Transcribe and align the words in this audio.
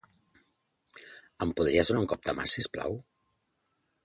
Em 1.47 1.51
podries 1.59 1.93
donar 1.93 2.01
un 2.05 2.09
cop 2.15 2.25
de 2.31 2.37
mà, 2.41 2.49
si 2.55 2.65
us 2.65 2.71
plau? 2.79 2.97